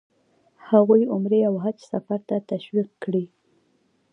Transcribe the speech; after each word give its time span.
هغوی 0.69 1.01
عمرې 1.13 1.41
او 1.49 1.55
حج 1.63 1.79
سفر 1.91 2.19
ته 2.29 2.35
تشویق 2.49 2.89
کړي. 3.03 3.25